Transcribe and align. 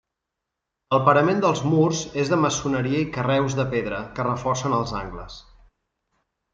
El 0.97 1.01
parament 1.09 1.43
dels 1.43 1.61
murs 1.73 2.01
és 2.23 2.33
de 2.33 2.41
maçoneria 2.47 3.05
i 3.05 3.13
carreus 3.19 3.59
de 3.63 3.69
pedra 3.77 4.03
que 4.17 4.29
reforcen 4.33 4.81
els 4.83 4.99
angles. 5.05 5.41